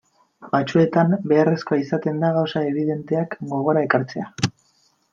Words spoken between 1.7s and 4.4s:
izaten da gauza ebidenteak gogora ekartzea.